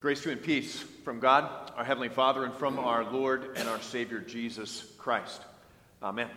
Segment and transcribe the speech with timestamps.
[0.00, 3.68] Grace to you and peace from God, our Heavenly Father, and from our Lord and
[3.68, 5.42] our Savior Jesus Christ.
[6.02, 6.30] Amen.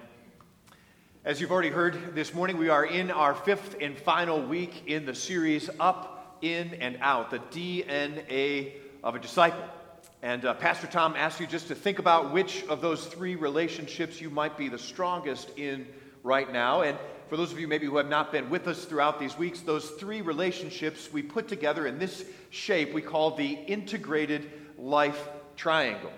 [1.24, 5.06] As you've already heard this morning, we are in our fifth and final week in
[5.06, 9.64] the series Up, In, and Out, the DNA of a disciple.
[10.22, 14.20] And uh, Pastor Tom asked you just to think about which of those three relationships
[14.20, 15.88] you might be the strongest in
[16.22, 16.82] right now.
[16.82, 16.98] And
[17.30, 19.92] for those of you maybe who have not been with us throughout these weeks, those
[19.92, 26.12] three relationships we put together in this shape we call the integrated life triangle.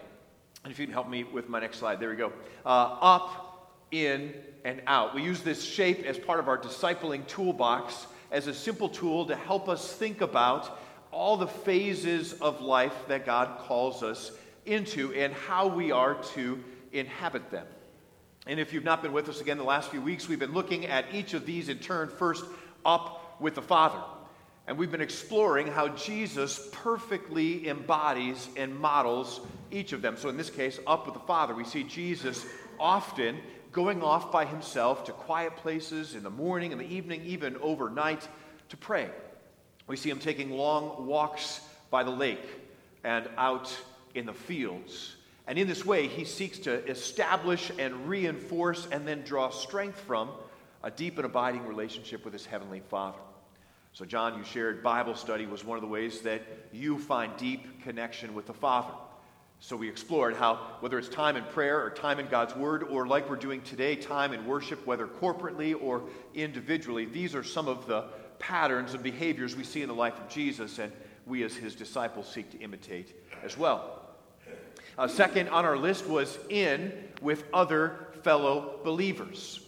[0.63, 2.33] And if you can help me with my next slide, there we go.
[2.65, 5.13] Uh, up, in, and out.
[5.13, 9.35] We use this shape as part of our discipling toolbox as a simple tool to
[9.35, 10.79] help us think about
[11.11, 14.31] all the phases of life that God calls us
[14.65, 17.67] into and how we are to inhabit them.
[18.47, 20.85] And if you've not been with us again the last few weeks, we've been looking
[20.85, 22.45] at each of these in turn, first
[22.85, 23.99] up with the Father.
[24.67, 30.17] And we've been exploring how Jesus perfectly embodies and models each of them.
[30.17, 32.45] So in this case, up with the Father, we see Jesus
[32.79, 33.37] often
[33.71, 38.27] going off by himself to quiet places in the morning, in the evening, even overnight
[38.69, 39.09] to pray.
[39.87, 42.47] We see him taking long walks by the lake
[43.03, 43.75] and out
[44.15, 45.15] in the fields.
[45.47, 50.31] And in this way, he seeks to establish and reinforce and then draw strength from
[50.83, 53.19] a deep and abiding relationship with his heavenly Father.
[53.93, 56.41] So, John, you shared Bible study was one of the ways that
[56.73, 58.93] you find deep connection with the Father.
[59.59, 63.07] So, we explored how, whether it's time in prayer or time in God's Word, or
[63.07, 67.87] like we're doing today, time in worship, whether corporately or individually, these are some of
[67.87, 68.05] the
[68.37, 70.91] patterns and behaviors we see in the life of Jesus, and
[71.25, 74.04] we as his disciples seek to imitate as well.
[74.97, 79.59] Uh, second on our list was in with other fellow believers.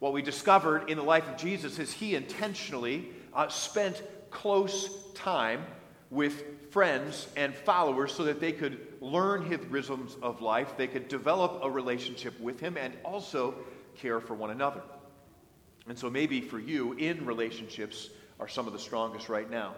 [0.00, 5.64] What we discovered in the life of Jesus is he intentionally uh, spent close time
[6.10, 11.08] with friends and followers so that they could learn his rhythms of life, they could
[11.08, 13.54] develop a relationship with him, and also
[13.96, 14.82] care for one another.
[15.86, 18.10] And so maybe for you, in relationships
[18.40, 19.74] are some of the strongest right now.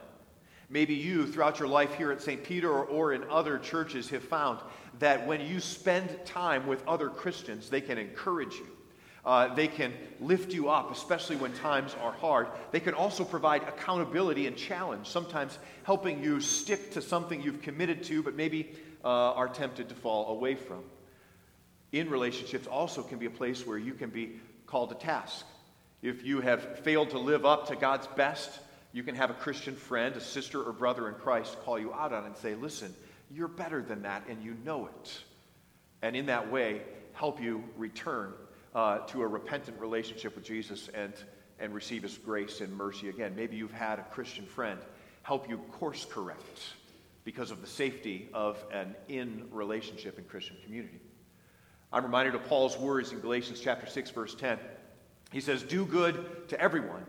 [0.69, 2.43] Maybe you, throughout your life here at St.
[2.43, 4.59] Peter or, or, in other churches, have found
[4.99, 8.67] that when you spend time with other Christians, they can encourage you.
[9.25, 12.49] Uh, they can lift you up, especially when times are hard.
[12.71, 18.05] They can also provide accountability and challenge, sometimes helping you stick to something you've committed
[18.05, 18.73] to, but maybe
[19.05, 20.83] uh, are tempted to fall away from.
[21.93, 25.47] In relationships, also can be a place where you can be called to task.
[26.03, 28.61] If you have failed to live up to God's best,
[28.97, 32.15] you can have a Christian friend, a sister or brother in Christ call you out
[32.15, 32.95] on it and say, listen,
[33.31, 35.19] you're better than that and you know it.
[36.01, 36.81] And in that way,
[37.13, 38.33] help you return
[38.75, 41.13] uh, to a repentant relationship with Jesus and,
[41.61, 43.35] and receive his grace and mercy again.
[43.37, 44.81] Maybe you've had a Christian friend
[45.25, 46.59] help you course correct
[47.23, 51.01] because of the safety of an in relationship in Christian community.
[51.93, 54.59] I'm reminded of Paul's words in Galatians chapter 6 verse 10.
[55.33, 57.05] He says, "Do good to everyone,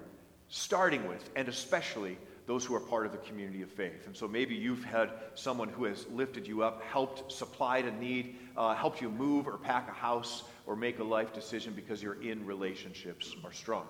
[0.50, 4.06] starting with and especially those who are part of the community of faith.
[4.06, 8.38] And so maybe you've had someone who has lifted you up, helped, supplied a need,
[8.56, 12.22] uh, helped you move or pack a house or make a life decision because you're
[12.22, 13.86] in relationships are strong.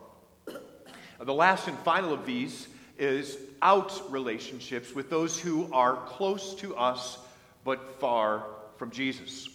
[1.19, 2.67] The last and final of these
[2.97, 7.19] is out relationships with those who are close to us
[7.63, 8.44] but far
[8.78, 9.50] from Jesus.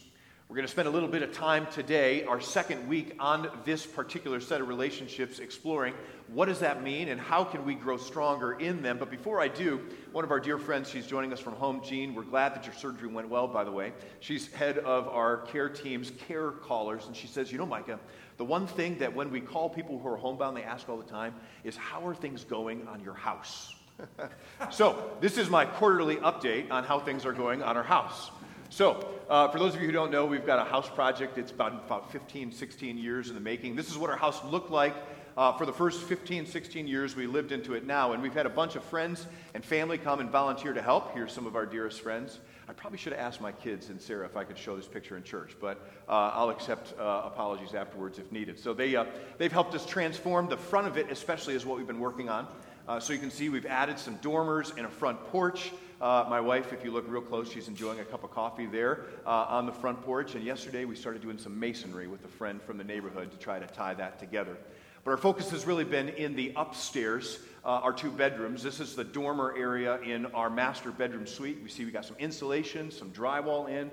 [0.53, 3.87] We're going to spend a little bit of time today, our second week, on this
[3.87, 5.95] particular set of relationships, exploring
[6.29, 8.99] what does that mean and how can we grow stronger in them.
[8.99, 9.81] But before I do,
[10.13, 12.15] one of our dear friends, she's joining us from home, Jean.
[12.15, 13.95] We're glad that your surgery went well, by the way.
[14.21, 17.99] She's head of our care team's care callers, and she says, You know, Micah,
[18.37, 21.11] the one thing that when we call people who are homebound, they ask all the
[21.11, 23.75] time is, How are things going on your house?
[24.71, 28.31] so, this is my quarterly update on how things are going on our house.
[28.73, 31.37] So, uh, for those of you who don't know, we've got a house project.
[31.37, 33.77] It's about, about 15, 16 years in the making.
[33.77, 34.95] This is what our house looked like
[35.37, 38.15] uh, for the first 15, 16 years we lived into it now.
[38.15, 41.13] And we've had a bunch of friends and family come and volunteer to help.
[41.13, 42.41] Here's some of our dearest friends.
[42.67, 45.19] I probably should have asked my kids and Sarah if I could show this picture
[45.19, 48.59] in church, but uh, I'll accept uh, apologies afterwards if needed.
[48.59, 49.05] So they, uh,
[49.37, 50.49] they've helped us transform.
[50.49, 52.49] The front of it, especially, is what we've been working on.
[52.89, 55.73] Uh, so you can see we've added some dormers and a front porch.
[56.01, 59.05] Uh, my wife, if you look real close, she's enjoying a cup of coffee there
[59.25, 60.35] uh, on the front porch.
[60.35, 63.61] And yesterday we started doing some masonry with a friend from the neighborhood to try
[63.61, 64.57] to tie that together.
[65.05, 68.63] But our focus has really been in the upstairs, uh, our two bedrooms.
[68.63, 71.59] This is the dormer area in our master bedroom suite.
[71.63, 73.91] We see we got some insulation, some drywall in.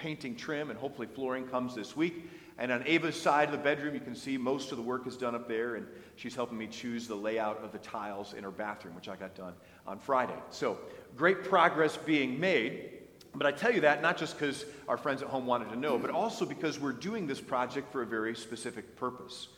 [0.00, 2.30] Painting trim, and hopefully flooring comes this week.
[2.56, 5.14] And on Ava's side of the bedroom, you can see most of the work is
[5.16, 5.86] done up there, and
[6.16, 9.34] she's helping me choose the layout of the tiles in her bathroom, which I got
[9.34, 9.52] done
[9.86, 10.36] on Friday.
[10.48, 10.78] So,
[11.16, 12.92] great progress being made.
[13.34, 15.98] But I tell you that not just because our friends at home wanted to know,
[15.98, 19.48] but also because we're doing this project for a very specific purpose.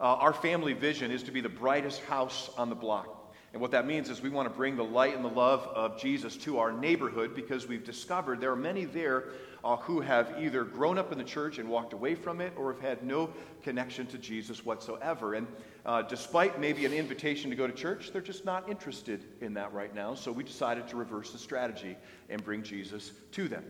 [0.00, 3.22] Uh, our family vision is to be the brightest house on the block.
[3.52, 6.00] And what that means is we want to bring the light and the love of
[6.00, 9.24] Jesus to our neighborhood because we've discovered there are many there
[9.64, 12.72] uh, who have either grown up in the church and walked away from it or
[12.72, 13.30] have had no
[13.62, 15.34] connection to Jesus whatsoever.
[15.34, 15.46] And
[15.86, 19.72] uh, despite maybe an invitation to go to church, they're just not interested in that
[19.72, 20.14] right now.
[20.14, 21.96] So we decided to reverse the strategy
[22.28, 23.64] and bring Jesus to them.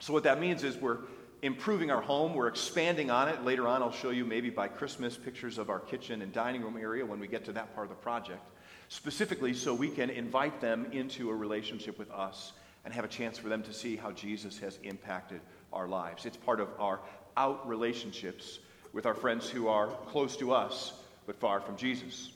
[0.00, 0.98] So what that means is we're
[1.42, 2.34] improving our home.
[2.34, 3.44] We're expanding on it.
[3.44, 6.76] Later on, I'll show you maybe by Christmas pictures of our kitchen and dining room
[6.76, 8.42] area when we get to that part of the project
[8.88, 12.52] specifically so we can invite them into a relationship with us
[12.84, 15.40] and have a chance for them to see how Jesus has impacted
[15.72, 16.26] our lives.
[16.26, 17.00] It's part of our
[17.36, 18.58] out relationships
[18.92, 20.92] with our friends who are close to us
[21.26, 22.30] but far from Jesus.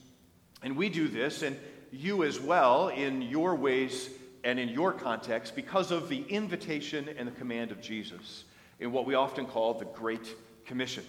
[0.62, 1.58] And we do this, and
[1.90, 4.10] you as well, in your ways
[4.44, 8.44] and in your context, because of the invitation and the command of Jesus
[8.80, 10.34] in what we often call the Great
[10.66, 11.04] Commission.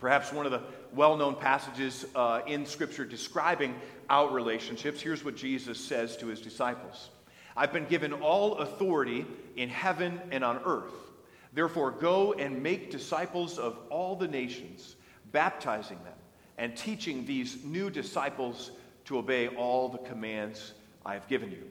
[0.00, 0.62] Perhaps one of the
[0.92, 3.74] well known passages uh, in Scripture describing
[4.10, 5.00] out relationships.
[5.00, 7.10] Here's what Jesus says to his disciples
[7.56, 10.92] I've been given all authority in heaven and on earth.
[11.52, 14.96] Therefore, go and make disciples of all the nations,
[15.30, 16.14] baptizing them
[16.58, 18.72] and teaching these new disciples
[19.04, 20.72] to obey all the commands
[21.06, 21.62] I have given you.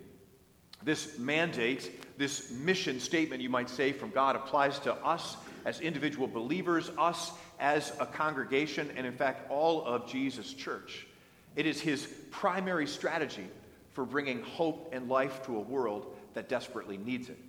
[0.84, 6.28] This mandate, this mission statement, you might say, from God applies to us as individual
[6.28, 11.08] believers, us as a congregation, and in fact, all of Jesus' church.
[11.56, 13.48] It is his primary strategy
[13.94, 17.40] for bringing hope and life to a world that desperately needs it.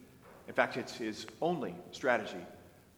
[0.47, 2.45] In fact, it's his only strategy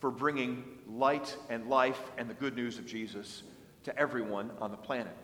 [0.01, 3.43] for bringing light and life and the good news of Jesus
[3.85, 5.17] to everyone on the planet,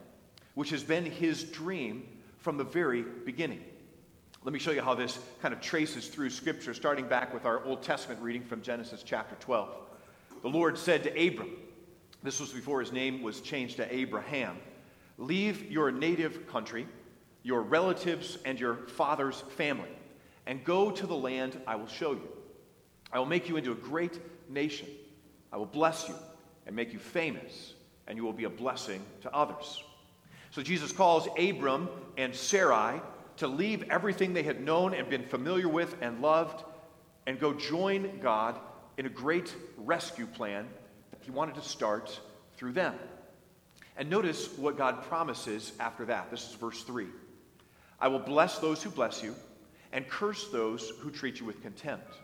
[0.54, 2.06] which has been his dream
[2.38, 3.62] from the very beginning.
[4.44, 7.64] Let me show you how this kind of traces through Scripture, starting back with our
[7.64, 9.68] Old Testament reading from Genesis chapter 12.
[10.42, 11.50] The Lord said to Abram,
[12.22, 14.56] this was before his name was changed to Abraham.
[15.18, 16.86] Leave your native country,
[17.42, 19.88] your relatives, and your father's family,
[20.46, 22.28] and go to the land I will show you.
[23.12, 24.18] I will make you into a great
[24.48, 24.88] nation.
[25.52, 26.14] I will bless you
[26.66, 27.74] and make you famous,
[28.06, 29.82] and you will be a blessing to others.
[30.50, 33.00] So Jesus calls Abram and Sarai
[33.38, 36.64] to leave everything they had known and been familiar with and loved
[37.26, 38.58] and go join God
[38.98, 40.68] in a great rescue plan
[41.10, 42.20] that he wanted to start
[42.56, 42.94] through them.
[43.96, 46.30] And notice what God promises after that.
[46.30, 47.06] This is verse 3.
[48.02, 49.36] I will bless those who bless you,
[49.92, 52.16] and curse those who treat you with contempt.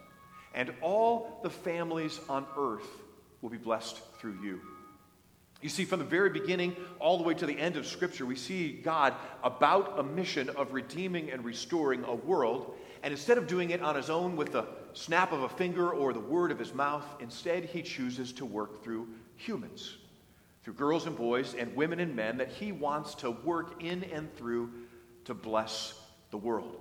[0.52, 2.88] And all the families on earth
[3.40, 4.60] will be blessed through you.
[5.62, 8.34] You see, from the very beginning all the way to the end of Scripture, we
[8.34, 9.14] see God
[9.44, 12.74] about a mission of redeeming and restoring a world.
[13.04, 16.12] And instead of doing it on his own with the snap of a finger or
[16.12, 19.98] the word of his mouth, instead he chooses to work through humans
[20.68, 24.30] through girls and boys and women and men that he wants to work in and
[24.36, 24.70] through
[25.28, 25.92] to bless
[26.30, 26.74] the world.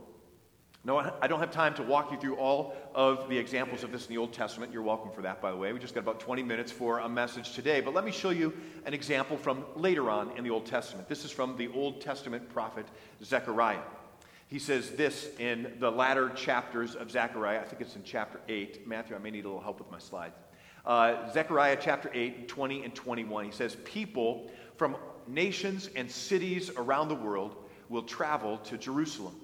[0.85, 4.07] No, I don't have time to walk you through all of the examples of this
[4.07, 4.71] in the Old Testament.
[4.71, 5.73] You're welcome for that, by the way.
[5.73, 7.81] We just got about 20 minutes for a message today.
[7.81, 8.53] But let me show you
[8.85, 11.09] an example from later on in the Old Testament.
[11.09, 12.85] This is from the Old Testament prophet
[13.21, 13.81] Zechariah.
[14.47, 17.59] He says this in the latter chapters of Zechariah.
[17.59, 18.87] I think it's in chapter 8.
[18.87, 20.37] Matthew, I may need a little help with my slides.
[20.85, 23.43] Uh, Zechariah chapter 8, 20 and 21.
[23.43, 24.95] He says, People from
[25.27, 27.57] nations and cities around the world
[27.89, 29.35] will travel to Jerusalem.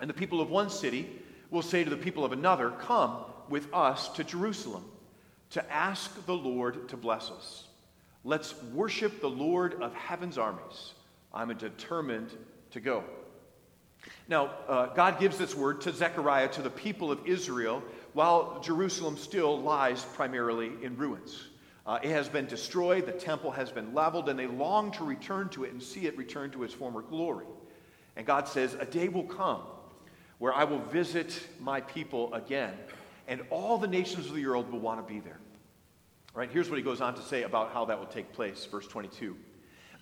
[0.00, 1.08] And the people of one city
[1.50, 4.84] will say to the people of another, Come with us to Jerusalem
[5.50, 7.64] to ask the Lord to bless us.
[8.24, 10.94] Let's worship the Lord of heaven's armies.
[11.32, 12.30] I'm determined
[12.72, 13.04] to go.
[14.28, 19.16] Now, uh, God gives this word to Zechariah, to the people of Israel, while Jerusalem
[19.16, 21.48] still lies primarily in ruins.
[21.86, 25.48] Uh, it has been destroyed, the temple has been leveled, and they long to return
[25.50, 27.46] to it and see it return to its former glory.
[28.16, 29.62] And God says, A day will come
[30.38, 32.74] where I will visit my people again,
[33.28, 35.38] and all the nations of the world will want to be there.
[36.34, 38.66] All right, here's what he goes on to say about how that will take place,
[38.66, 39.36] verse 22.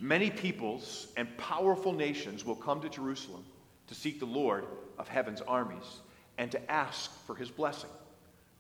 [0.01, 3.45] Many peoples and powerful nations will come to Jerusalem
[3.87, 4.65] to seek the Lord
[4.99, 6.01] of heaven's armies
[6.37, 7.91] and to ask for his blessing.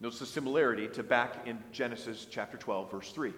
[0.00, 3.32] Notice the similarity to back in Genesis chapter 12, verse 3.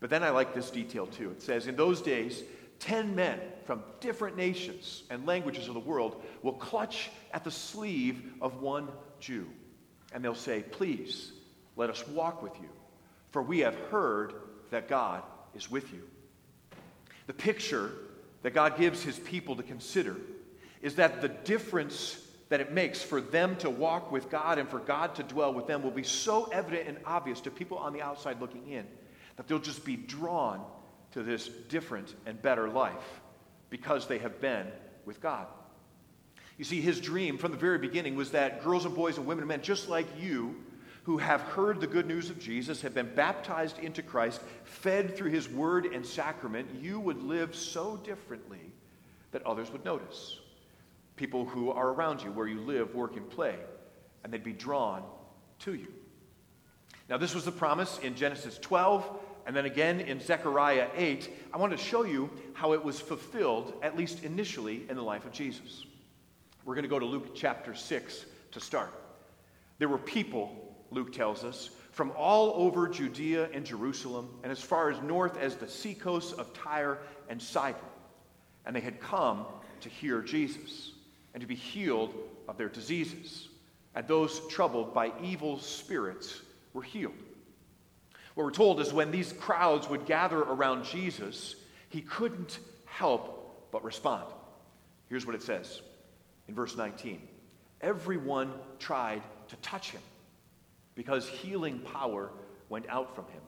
[0.00, 1.30] But then I like this detail too.
[1.30, 2.42] It says, In those days,
[2.82, 8.32] ten men from different nations and languages of the world will clutch at the sleeve
[8.40, 8.88] of one
[9.20, 9.46] Jew.
[10.12, 11.32] And they'll say, Please,
[11.76, 12.68] let us walk with you,
[13.30, 14.34] for we have heard
[14.70, 15.22] that God
[15.54, 16.02] is with you.
[17.28, 17.92] The picture
[18.42, 20.16] that God gives his people to consider
[20.82, 24.80] is that the difference that it makes for them to walk with God and for
[24.80, 28.02] God to dwell with them will be so evident and obvious to people on the
[28.02, 28.86] outside looking in
[29.36, 30.62] that they'll just be drawn
[31.12, 33.20] to this different and better life
[33.70, 34.66] because they have been
[35.04, 35.46] with God.
[36.58, 39.42] You see, his dream from the very beginning was that girls and boys and women
[39.42, 40.56] and men just like you
[41.04, 45.30] who have heard the good news of Jesus, have been baptized into Christ, fed through
[45.30, 48.70] his word and sacrament, you would live so differently
[49.32, 50.38] that others would notice.
[51.16, 53.56] People who are around you, where you live, work, and play,
[54.22, 55.02] and they'd be drawn
[55.60, 55.92] to you.
[57.08, 61.30] Now, this was the promise in Genesis 12, and then again in Zechariah 8.
[61.52, 65.24] I want to show you how it was fulfilled, at least initially, in the life
[65.24, 65.84] of Jesus.
[66.64, 68.92] We're going to go to Luke chapter 6 to start.
[69.78, 74.90] There were people Luke tells us, from all over Judea and Jerusalem, and as far
[74.90, 77.80] as north as the seacoasts of Tyre and Sidon.
[78.64, 79.46] And they had come
[79.80, 80.92] to hear Jesus
[81.34, 82.14] and to be healed
[82.46, 83.48] of their diseases.
[83.94, 86.40] And those troubled by evil spirits
[86.72, 87.14] were healed.
[88.34, 91.56] What we're told is when these crowds would gather around Jesus,
[91.88, 94.24] he couldn't help but respond.
[95.08, 95.82] Here's what it says
[96.48, 97.20] in verse 19
[97.80, 100.00] Everyone tried to touch him
[100.94, 102.30] because healing power
[102.68, 103.42] went out from him,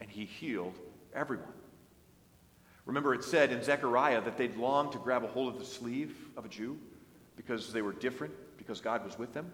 [0.00, 0.78] and he healed
[1.14, 1.46] everyone.
[2.84, 6.16] Remember, it said in Zechariah that they'd long to grab a hold of the sleeve
[6.36, 6.76] of a Jew
[7.36, 9.52] because they were different, because God was with them.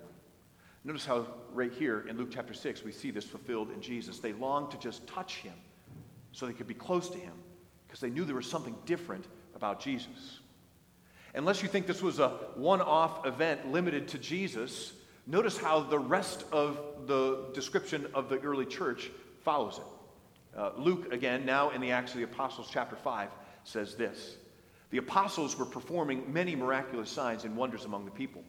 [0.88, 4.18] Notice how, right here in Luke chapter 6, we see this fulfilled in Jesus.
[4.18, 5.52] They longed to just touch him
[6.32, 7.34] so they could be close to him
[7.86, 10.40] because they knew there was something different about Jesus.
[11.34, 14.94] Unless you think this was a one off event limited to Jesus,
[15.30, 19.10] Notice how the rest of the description of the early church
[19.44, 20.58] follows it.
[20.58, 23.28] Uh, Luke, again, now in the Acts of the Apostles, chapter 5,
[23.64, 24.38] says this
[24.88, 28.42] The apostles were performing many miraculous signs and wonders among the people.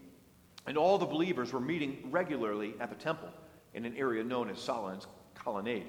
[0.68, 3.30] And all the believers were meeting regularly at the temple
[3.74, 5.88] in an area known as Solomon's Colonnade.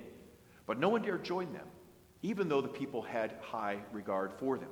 [0.66, 1.66] But no one dared join them,
[2.22, 4.70] even though the people had high regard for them.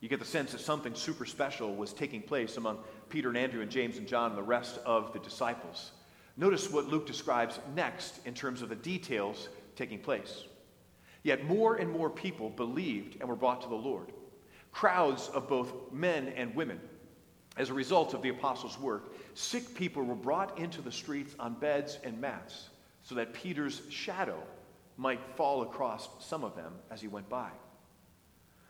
[0.00, 3.62] You get the sense that something super special was taking place among Peter and Andrew
[3.62, 5.92] and James and John and the rest of the disciples.
[6.36, 10.44] Notice what Luke describes next in terms of the details taking place.
[11.22, 14.12] Yet more and more people believed and were brought to the Lord.
[14.72, 16.80] Crowds of both men and women.
[17.56, 21.54] As a result of the apostles' work, sick people were brought into the streets on
[21.54, 22.70] beds and mats
[23.02, 24.42] so that Peter's shadow
[24.96, 27.50] might fall across some of them as he went by.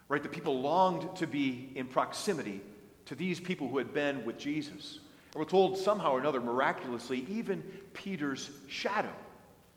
[0.09, 0.23] Right?
[0.23, 2.61] The people longed to be in proximity
[3.07, 4.99] to these people who had been with Jesus.
[5.33, 7.63] And we're told somehow or another, miraculously, even
[7.93, 9.13] Peter's shadow,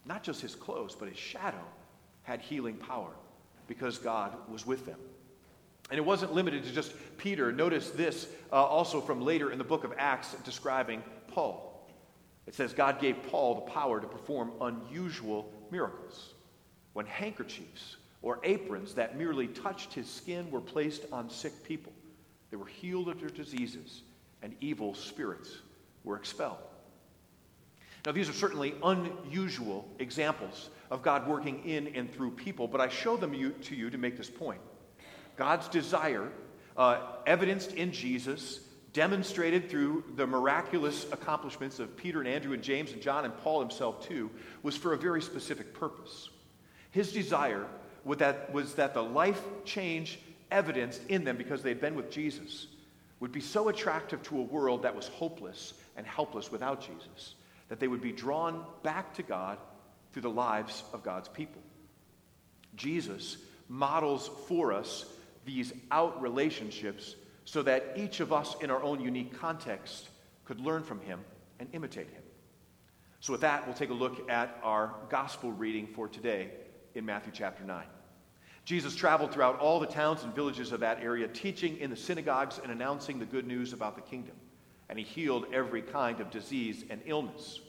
[0.05, 1.63] not just his clothes, but his shadow,
[2.23, 3.11] had healing power
[3.67, 4.99] because God was with them.
[5.89, 7.51] And it wasn't limited to just Peter.
[7.51, 11.87] Notice this uh, also from later in the book of Acts describing Paul.
[12.47, 16.33] It says God gave Paul the power to perform unusual miracles.
[16.93, 21.93] When handkerchiefs or aprons that merely touched his skin were placed on sick people,
[22.51, 24.01] they were healed of their diseases,
[24.41, 25.57] and evil spirits
[26.03, 26.57] were expelled.
[28.05, 32.87] Now, these are certainly unusual examples of God working in and through people, but I
[32.87, 34.61] show them you, to you to make this point.
[35.37, 36.31] God's desire,
[36.77, 38.59] uh, evidenced in Jesus,
[38.93, 43.59] demonstrated through the miraculous accomplishments of Peter and Andrew and James and John and Paul
[43.59, 44.31] himself, too,
[44.63, 46.29] was for a very specific purpose.
[46.91, 47.65] His desire
[48.03, 50.19] was that, was that the life change
[50.51, 52.67] evidenced in them because they had been with Jesus
[53.19, 57.35] would be so attractive to a world that was hopeless and helpless without Jesus
[57.69, 59.57] that they would be drawn back to God
[60.11, 61.61] through the lives of God's people.
[62.75, 63.37] Jesus
[63.67, 65.05] models for us
[65.45, 70.09] these out relationships so that each of us in our own unique context
[70.43, 71.19] could learn from him
[71.59, 72.23] and imitate him.
[73.19, 76.49] So, with that, we'll take a look at our gospel reading for today
[76.95, 77.83] in Matthew chapter 9.
[78.65, 82.59] Jesus traveled throughout all the towns and villages of that area, teaching in the synagogues
[82.61, 84.35] and announcing the good news about the kingdom.
[84.89, 87.59] And he healed every kind of disease and illness.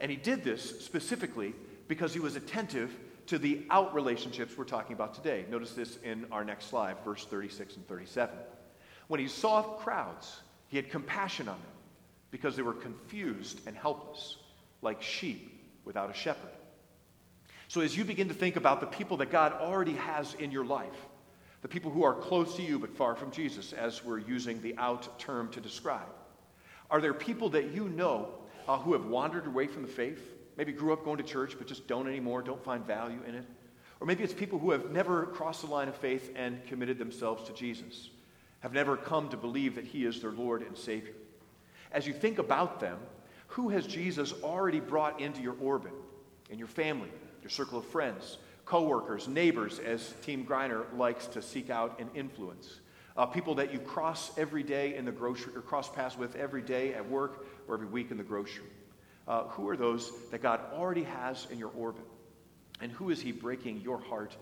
[0.00, 1.54] And he did this specifically
[1.88, 5.44] because he was attentive to the out relationships we're talking about today.
[5.50, 8.34] Notice this in our next slide, verse 36 and 37.
[9.08, 11.70] When he saw crowds, he had compassion on them
[12.30, 14.36] because they were confused and helpless,
[14.82, 15.52] like sheep
[15.84, 16.50] without a shepherd.
[17.68, 20.64] So, as you begin to think about the people that God already has in your
[20.64, 21.06] life,
[21.62, 24.76] the people who are close to you but far from Jesus, as we're using the
[24.76, 26.06] out term to describe,
[26.90, 28.28] are there people that you know
[28.68, 30.35] uh, who have wandered away from the faith?
[30.56, 33.44] Maybe grew up going to church but just don't anymore, don't find value in it?
[34.00, 37.44] Or maybe it's people who have never crossed the line of faith and committed themselves
[37.44, 38.10] to Jesus,
[38.60, 41.14] have never come to believe that He is their Lord and Savior.
[41.92, 42.98] As you think about them,
[43.48, 45.92] who has Jesus already brought into your orbit,
[46.50, 47.08] in your family,
[47.42, 52.80] your circle of friends, coworkers, neighbors, as Team Griner likes to seek out and influence?
[53.16, 56.60] Uh, people that you cross every day in the grocery, or cross paths with every
[56.60, 58.64] day at work or every week in the grocery.
[59.26, 62.04] Uh, who are those that God already has in your orbit?
[62.80, 64.36] And who is He breaking your heart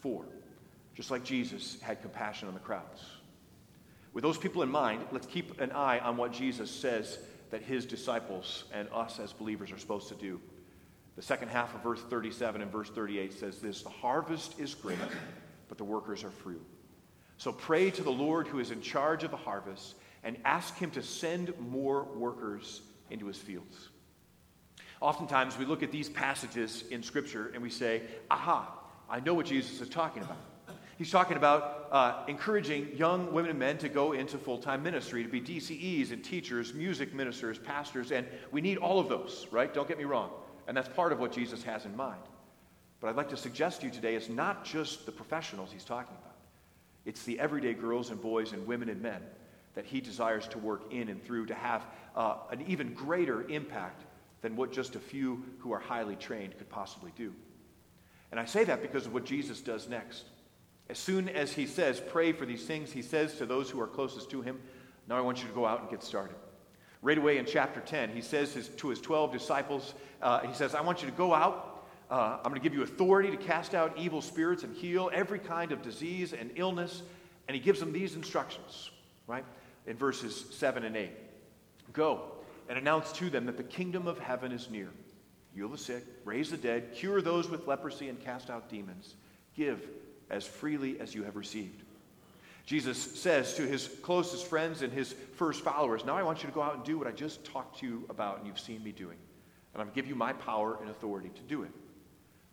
[0.00, 0.24] for?
[0.94, 3.04] Just like Jesus had compassion on the crowds.
[4.12, 7.18] With those people in mind, let's keep an eye on what Jesus says
[7.50, 10.40] that his disciples and us as believers are supposed to do.
[11.16, 14.98] The second half of verse 37 and verse 38 says this The harvest is great,
[15.68, 16.60] but the workers are few.
[17.36, 20.90] So pray to the Lord who is in charge of the harvest and ask him
[20.92, 23.88] to send more workers into his fields.
[25.04, 28.72] Oftentimes, we look at these passages in Scripture and we say, aha,
[29.10, 30.38] I know what Jesus is talking about.
[30.96, 35.22] He's talking about uh, encouraging young women and men to go into full time ministry,
[35.22, 39.74] to be DCEs and teachers, music ministers, pastors, and we need all of those, right?
[39.74, 40.30] Don't get me wrong.
[40.68, 42.22] And that's part of what Jesus has in mind.
[43.02, 46.16] But I'd like to suggest to you today it's not just the professionals he's talking
[46.22, 46.38] about,
[47.04, 49.20] it's the everyday girls and boys and women and men
[49.74, 51.84] that he desires to work in and through to have
[52.16, 54.04] uh, an even greater impact
[54.44, 57.32] than what just a few who are highly trained could possibly do.
[58.30, 60.24] And I say that because of what Jesus does next.
[60.90, 63.86] As soon as he says, pray for these things, he says to those who are
[63.86, 64.60] closest to him,
[65.08, 66.36] Now I want you to go out and get started.
[67.00, 70.74] Right away in chapter 10, he says his, to his 12 disciples, uh, He says,
[70.74, 71.86] I want you to go out.
[72.10, 75.38] Uh, I'm going to give you authority to cast out evil spirits and heal every
[75.38, 77.00] kind of disease and illness.
[77.48, 78.90] And he gives them these instructions,
[79.26, 79.46] right?
[79.86, 81.10] In verses 7 and 8.
[81.94, 82.33] Go
[82.68, 84.90] and announce to them that the kingdom of heaven is near.
[85.54, 89.14] Heal the sick, raise the dead, cure those with leprosy, and cast out demons.
[89.54, 89.80] Give
[90.30, 91.82] as freely as you have received.
[92.66, 96.54] Jesus says to his closest friends and his first followers, Now I want you to
[96.54, 98.90] go out and do what I just talked to you about and you've seen me
[98.90, 99.18] doing.
[99.74, 101.70] And I'm going to give you my power and authority to do it.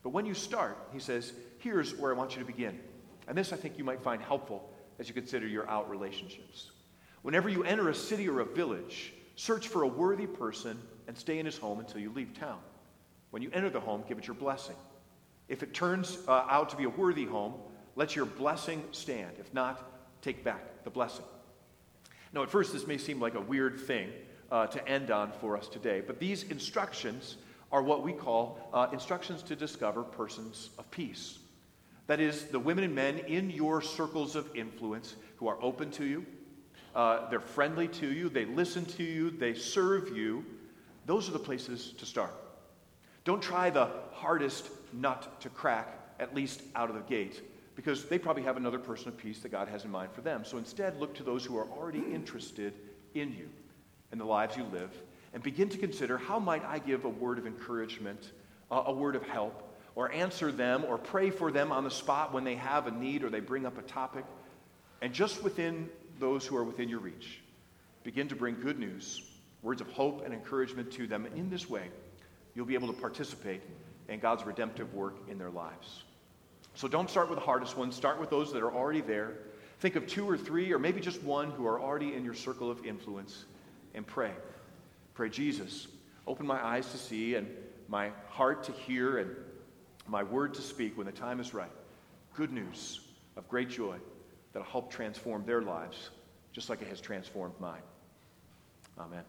[0.03, 2.79] But when you start, he says, Here's where I want you to begin.
[3.27, 4.69] And this I think you might find helpful
[4.99, 6.71] as you consider your out relationships.
[7.21, 11.39] Whenever you enter a city or a village, search for a worthy person and stay
[11.39, 12.59] in his home until you leave town.
[13.31, 14.75] When you enter the home, give it your blessing.
[15.47, 17.55] If it turns uh, out to be a worthy home,
[17.95, 19.31] let your blessing stand.
[19.39, 21.25] If not, take back the blessing.
[22.33, 24.09] Now, at first, this may seem like a weird thing
[24.51, 27.37] uh, to end on for us today, but these instructions
[27.71, 31.39] are what we call uh, instructions to discover persons of peace.
[32.07, 36.05] That is, the women and men in your circles of influence who are open to
[36.05, 36.25] you,
[36.95, 40.45] uh, they're friendly to you, they listen to you, they serve you.
[41.05, 42.33] Those are the places to start.
[43.23, 47.41] Don't try the hardest nut to crack, at least out of the gate,
[47.75, 50.43] because they probably have another person of peace that God has in mind for them.
[50.43, 52.73] So instead, look to those who are already interested
[53.13, 53.49] in you
[54.11, 54.91] and the lives you live,
[55.33, 58.31] and begin to consider how might I give a word of encouragement,
[58.69, 62.33] uh, a word of help, or answer them, or pray for them on the spot
[62.33, 64.25] when they have a need or they bring up a topic.
[65.01, 65.89] And just within
[66.21, 67.41] those who are within your reach,
[68.03, 69.29] begin to bring good news,
[69.61, 71.25] words of hope and encouragement to them.
[71.25, 71.89] And in this way,
[72.55, 73.61] you'll be able to participate
[74.07, 76.03] in God's redemptive work in their lives.
[76.75, 79.33] So don't start with the hardest ones, start with those that are already there.
[79.79, 82.71] Think of two or three, or maybe just one who are already in your circle
[82.71, 83.45] of influence,
[83.93, 84.31] and pray.
[85.15, 85.87] Pray, Jesus,
[86.27, 87.47] open my eyes to see and
[87.89, 89.31] my heart to hear and
[90.07, 91.71] my word to speak when the time is right.
[92.35, 93.01] Good news
[93.35, 93.97] of great joy
[94.53, 96.09] that'll help transform their lives
[96.53, 97.81] just like it has transformed mine.
[98.99, 99.23] Amen.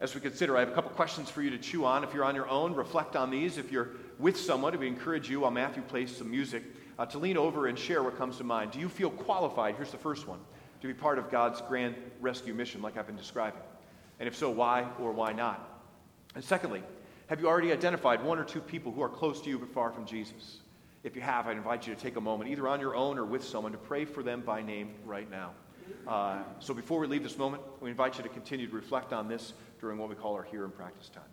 [0.00, 2.02] As we consider, I have a couple questions for you to chew on.
[2.02, 3.58] If you're on your own, reflect on these.
[3.58, 6.62] If you're with someone, we encourage you, while Matthew plays some music,
[6.98, 8.70] uh, to lean over and share what comes to mind.
[8.70, 9.74] Do you feel qualified?
[9.76, 10.40] Here's the first one
[10.80, 13.60] to be part of God's grand rescue mission, like I've been describing?
[14.18, 15.82] And if so, why or why not?
[16.34, 16.82] And secondly,
[17.26, 19.92] have you already identified one or two people who are close to you but far
[19.92, 20.59] from Jesus?
[21.02, 23.24] If you have, I invite you to take a moment, either on your own or
[23.24, 25.52] with someone, to pray for them by name right now.
[26.06, 29.28] Uh, so before we leave this moment, we invite you to continue to reflect on
[29.28, 31.24] this during what we call our here and Practice time.